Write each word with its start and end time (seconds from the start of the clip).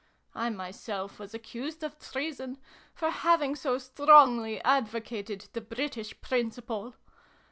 I 0.33 0.49
myself 0.49 1.19
was 1.19 1.35
accused 1.35 1.83
of 1.83 1.99
Treason, 1.99 2.57
for 2.95 3.11
having 3.11 3.55
so 3.55 3.77
strongly 3.77 4.59
advocated' 4.63 5.47
the 5.53 5.61
British 5.61 6.19
Principle.' 6.21 6.95